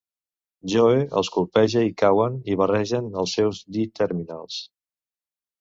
Joe 0.71 1.03
els 1.21 1.29
colpeja 1.35 1.83
i 1.89 1.93
cauen 2.03 2.39
i 2.53 2.57
barregen 2.63 3.13
els 3.25 3.37
seus 3.41 3.63
D-Terminals. 3.77 4.59